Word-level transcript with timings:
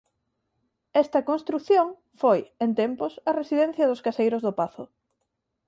Esta 1.03 1.19
construción 1.29 1.87
foi 2.21 2.39
en 2.63 2.69
tempos 2.81 3.13
a 3.29 3.31
residencia 3.39 3.89
dos 3.89 4.03
caseiros 4.05 4.41
do 4.45 4.53
pazo. 4.59 4.83